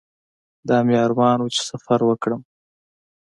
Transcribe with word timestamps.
دا 0.67 0.77
مې 0.85 0.95
ارمان 1.05 1.37
و 1.41 1.47
چې 1.55 1.61
سفر 1.69 1.99
وکړم. 2.05 2.41